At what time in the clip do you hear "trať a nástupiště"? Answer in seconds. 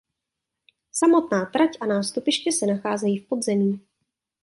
1.45-2.51